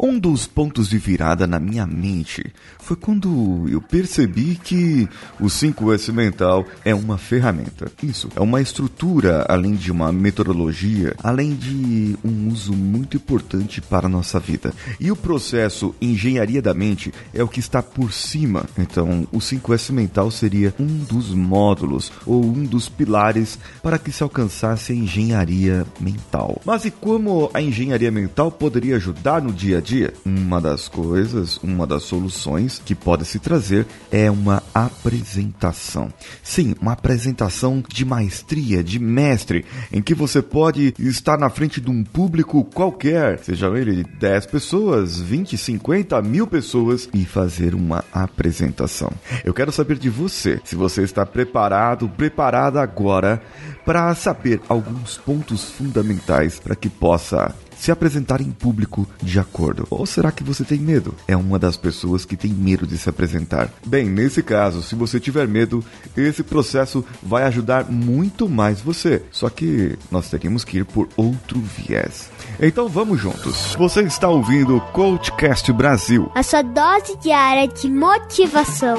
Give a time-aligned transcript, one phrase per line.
[0.00, 5.08] Um dos pontos de virada na minha mente foi quando eu percebi que
[5.40, 7.90] o 5S mental é uma ferramenta.
[8.00, 14.06] Isso, é uma estrutura, além de uma metodologia, além de um uso muito importante para
[14.06, 14.72] a nossa vida.
[15.00, 18.66] E o processo engenharia da mente é o que está por cima.
[18.78, 24.22] Então, o 5S mental seria um dos módulos ou um dos pilares para que se
[24.22, 26.62] alcançasse a engenharia mental.
[26.64, 30.12] Mas e como a engenharia mental poderia ajudar no dia a dia?
[30.24, 36.12] Uma das coisas, uma das soluções que pode se trazer é uma apresentação.
[36.42, 41.90] Sim, uma apresentação de maestria, de mestre, em que você pode estar na frente de
[41.90, 49.10] um público qualquer, seja ele 10 pessoas, 20, 50, mil pessoas, e fazer uma apresentação.
[49.42, 53.40] Eu quero saber de você, se você está preparado, preparada agora
[53.86, 59.86] para saber alguns pontos fundamentais para que possa se apresentar em público de acordo?
[59.90, 61.14] Ou será que você tem medo?
[61.26, 63.70] É uma das pessoas que tem medo de se apresentar.
[63.86, 65.84] Bem, nesse caso, se você tiver medo,
[66.16, 69.22] esse processo vai ajudar muito mais você.
[69.30, 72.30] Só que nós teríamos que ir por outro viés.
[72.60, 73.74] Então vamos juntos.
[73.78, 76.30] Você está ouvindo o Coachcast Brasil.
[76.34, 78.98] A sua dose diária de motivação.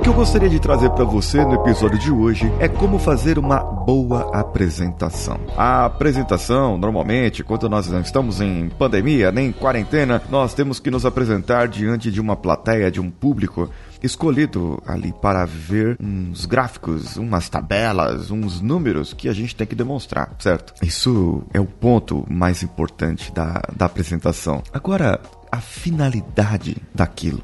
[0.00, 3.38] O que eu gostaria de trazer para você no episódio de hoje é como fazer
[3.38, 5.38] uma boa apresentação.
[5.58, 10.90] A apresentação, normalmente, quando nós não estamos em pandemia nem em quarentena, nós temos que
[10.90, 13.68] nos apresentar diante de uma plateia, de um público
[14.02, 19.74] escolhido ali para ver uns gráficos, umas tabelas, uns números que a gente tem que
[19.74, 20.72] demonstrar, certo?
[20.82, 24.62] Isso é o ponto mais importante da, da apresentação.
[24.72, 25.20] Agora,
[25.52, 27.42] a finalidade daquilo.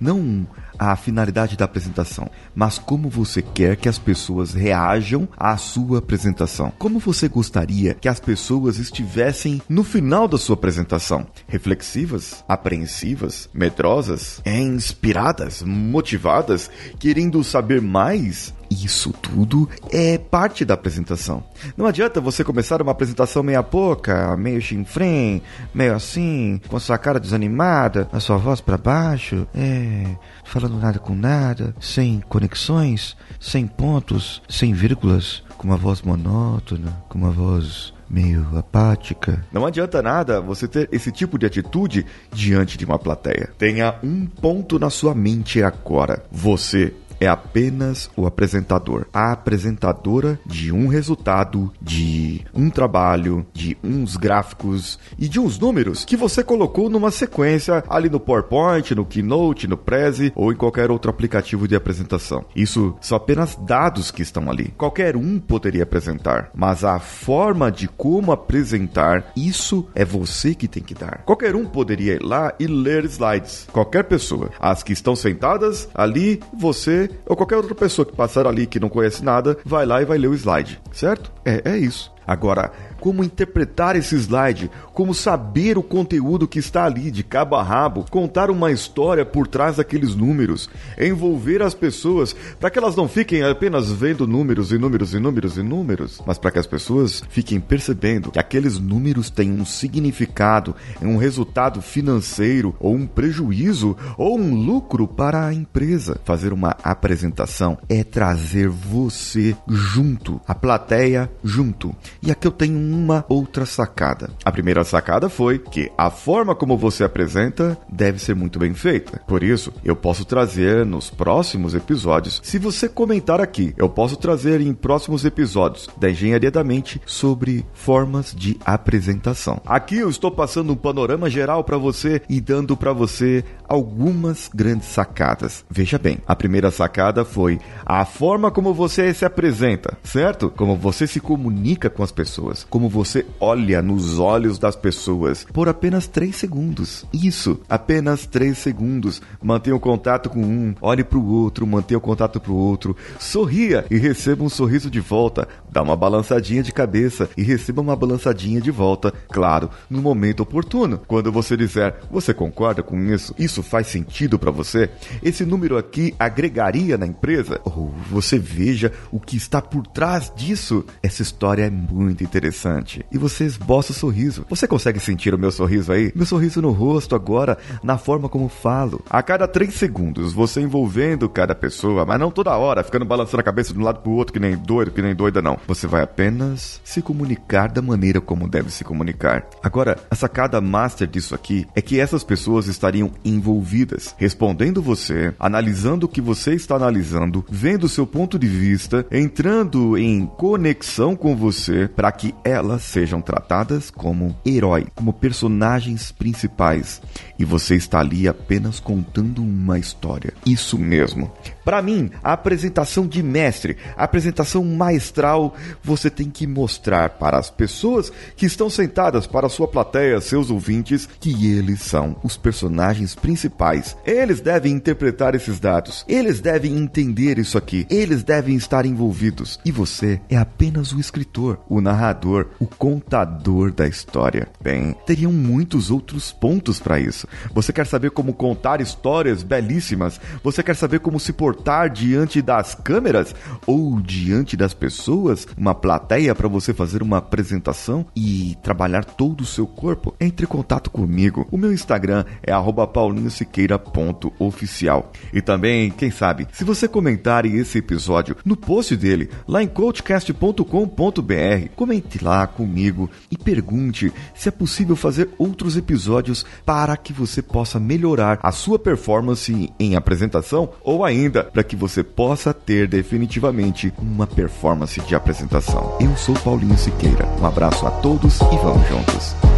[0.00, 0.46] Não
[0.78, 6.72] a finalidade da apresentação, mas como você quer que as pessoas reajam à sua apresentação.
[6.78, 11.26] Como você gostaria que as pessoas estivessem no final da sua apresentação?
[11.48, 18.54] Reflexivas, apreensivas, medrosas, inspiradas, motivadas, querendo saber mais?
[18.70, 21.42] Isso tudo é parte da apresentação.
[21.76, 25.40] Não adianta você começar uma apresentação meia boca, meio chinfrim,
[25.74, 30.04] meio assim, com sua cara desanimada, a sua voz para baixo, é,
[30.44, 37.18] falando nada com nada, sem conexões, sem pontos, sem vírgulas, com uma voz monótona, com
[37.18, 39.44] uma voz meio apática.
[39.52, 43.50] Não adianta nada você ter esse tipo de atitude diante de uma plateia.
[43.58, 46.24] Tenha um ponto na sua mente agora.
[46.30, 54.16] Você é apenas o apresentador, a apresentadora de um resultado, de um trabalho, de uns
[54.16, 59.66] gráficos e de uns números que você colocou numa sequência ali no PowerPoint, no Keynote,
[59.66, 62.44] no Prezi ou em qualquer outro aplicativo de apresentação.
[62.54, 64.72] Isso são apenas dados que estão ali.
[64.76, 70.82] Qualquer um poderia apresentar, mas a forma de como apresentar, isso é você que tem
[70.82, 71.22] que dar.
[71.24, 73.66] Qualquer um poderia ir lá e ler slides.
[73.72, 74.50] Qualquer pessoa.
[74.60, 78.88] As que estão sentadas ali, você ou qualquer outra pessoa que passar ali que não
[78.88, 81.32] conhece nada, vai lá e vai ler o slide, certo?
[81.44, 82.12] É, é isso.
[82.26, 82.70] Agora,
[83.00, 88.04] como interpretar esse slide, como saber o conteúdo que está ali de cabo a rabo,
[88.10, 93.42] contar uma história por trás daqueles números, envolver as pessoas para que elas não fiquem
[93.42, 97.60] apenas vendo números e números e números e números, mas para que as pessoas fiquem
[97.60, 104.54] percebendo que aqueles números têm um significado, um resultado financeiro ou um prejuízo ou um
[104.54, 106.20] lucro para a empresa.
[106.24, 111.94] Fazer uma apresentação é trazer você junto, a plateia junto.
[112.22, 114.30] E aqui eu tenho uma outra sacada.
[114.44, 119.20] A primeira sacada foi que a forma como você apresenta deve ser muito bem feita.
[119.26, 124.60] Por isso, eu posso trazer nos próximos episódios, se você comentar aqui, eu posso trazer
[124.60, 129.60] em próximos episódios da Engenharia da Mente sobre formas de apresentação.
[129.66, 134.88] Aqui eu estou passando um panorama geral para você e dando para você algumas grandes
[134.88, 135.64] sacadas.
[135.68, 140.50] Veja bem, a primeira sacada foi a forma como você se apresenta, certo?
[140.50, 145.68] Como você se comunica com as pessoas, como você olha nos olhos das pessoas por
[145.68, 147.04] apenas 3 segundos.
[147.12, 149.20] Isso, apenas 3 segundos.
[149.42, 152.96] Mantenha o contato com um, olhe para o outro, mantenha o contato para o outro,
[153.18, 155.48] sorria e receba um sorriso de volta.
[155.72, 161.00] Dá uma balançadinha de cabeça e receba uma balançadinha de volta, claro, no momento oportuno.
[161.04, 163.34] Quando você disser, você concorda com isso?
[163.36, 164.88] Isso faz sentido para você?
[165.20, 167.60] Esse número aqui agregaria na empresa?
[167.64, 170.84] Ou você veja o que está por trás disso?
[171.02, 172.24] Essa história é muito muito
[172.68, 173.04] interessante.
[173.10, 174.44] E você esboça o sorriso.
[174.48, 176.12] Você consegue sentir o meu sorriso aí?
[176.14, 179.02] Meu sorriso no rosto agora, na forma como falo.
[179.08, 183.44] A cada três segundos, você envolvendo cada pessoa, mas não toda hora, ficando balançando a
[183.44, 185.58] cabeça de um lado pro outro, que nem doido, que nem doida, não.
[185.66, 189.46] Você vai apenas se comunicar da maneira como deve se comunicar.
[189.62, 196.06] Agora, a sacada master disso aqui é que essas pessoas estariam envolvidas, respondendo você, analisando
[196.06, 201.36] o que você está analisando, vendo o seu ponto de vista, entrando em conexão com
[201.36, 207.00] você para que elas sejam tratadas como herói, como personagens principais.
[207.38, 210.34] E você está ali apenas contando uma história.
[210.44, 211.32] Isso mesmo.
[211.64, 217.50] Para mim, a apresentação de mestre, a apresentação maestral, você tem que mostrar para as
[217.50, 223.96] pessoas que estão sentadas, para sua plateia, seus ouvintes, que eles são os personagens principais.
[224.04, 229.60] Eles devem interpretar esses dados, eles devem entender isso aqui, eles devem estar envolvidos.
[229.64, 234.48] E você é apenas o escritor, o narrador, o contador da história.
[234.60, 237.26] Bem, teriam muitos outros pontos para isso.
[237.52, 240.18] Você quer saber como contar histórias belíssimas?
[240.42, 243.34] Você quer saber como se portar diante das câmeras
[243.66, 249.46] ou diante das pessoas, uma plateia para você fazer uma apresentação e trabalhar todo o
[249.46, 251.46] seu corpo, entre em contato comigo.
[251.50, 252.52] O meu Instagram é
[252.86, 255.10] paulinhosiqueira.oficial.
[255.32, 261.68] E também, quem sabe, se você comentar esse episódio no post dele, lá em coachcast.com.br,
[261.76, 267.78] comente lá comigo e pergunte se é possível fazer outros episódios para que você possa
[267.78, 274.26] melhorar a sua performance em apresentação ou ainda para que você possa ter definitivamente uma
[274.26, 275.96] performance de apresentação.
[276.00, 277.26] Eu sou Paulinho Siqueira.
[277.40, 279.57] Um abraço a todos e vamos juntos.